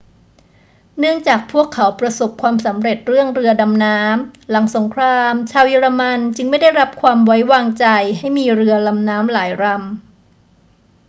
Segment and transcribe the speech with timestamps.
[0.99, 7.85] เนื่องจากพวกเขาประสบความสำเร็จเรื่องเรือดำน้ำ หลังสงครามชาวเยอรมันจึงไม่ได้รับความไว้วางใจ
[8.17, 9.79] ให้มีเรือลำน้ำหลายลำ